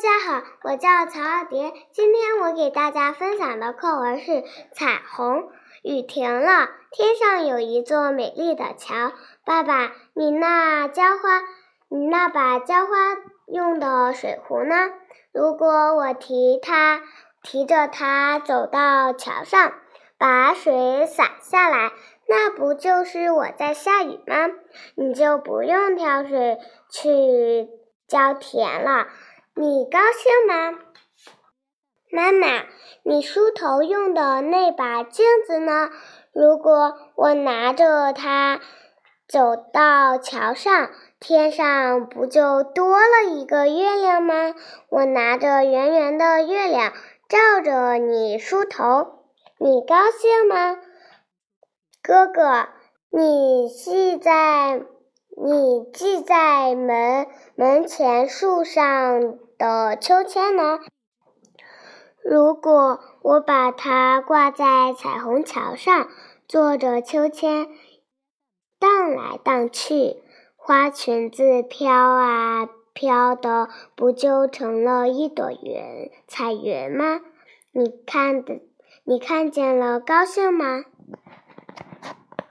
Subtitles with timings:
[0.00, 1.74] 大家好，我叫曹二蝶。
[1.92, 4.30] 今天我给大家分享的课文是
[4.72, 5.42] 《彩虹》。
[5.82, 9.12] 雨停了，天上有一座美丽的桥。
[9.44, 11.42] 爸爸，你那浇花，
[11.90, 12.92] 你那把浇花
[13.46, 14.74] 用的水壶呢？
[15.32, 17.02] 如果我提它，
[17.42, 19.74] 提着它走到桥上，
[20.16, 21.92] 把水洒下来，
[22.26, 24.48] 那不就是我在下雨吗？
[24.94, 26.58] 你就不用挑水
[26.90, 27.68] 去
[28.08, 29.08] 浇田了。
[29.60, 30.78] 你高兴吗，
[32.10, 32.64] 妈妈？
[33.02, 35.90] 你梳头用的那把镜子呢？
[36.32, 38.58] 如果我拿着它
[39.28, 44.54] 走到桥上，天上不就多了一个月亮吗？
[44.88, 46.94] 我拿着圆圆的月亮
[47.28, 49.26] 照着你梳头，
[49.58, 50.78] 你高兴吗？
[52.02, 52.70] 哥哥，
[53.10, 54.86] 你系在。
[55.42, 57.26] 你系在门
[57.60, 60.80] 门前树上的秋千呢？
[62.24, 66.08] 如果我把它挂在彩虹桥上，
[66.48, 67.68] 坐着秋千
[68.78, 70.22] 荡来荡去，
[70.56, 77.20] 花裙子飘啊飘的，不就成了一朵云彩云吗？
[77.72, 78.62] 你看的，
[79.04, 80.84] 你看见了，高兴吗？